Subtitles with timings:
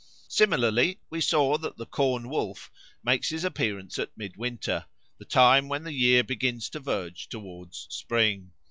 [0.29, 2.71] Similarly we saw that the Corn wolf
[3.03, 4.87] makes his appearance at mid winter,
[5.19, 8.49] the time when the year begins to verge towards spring.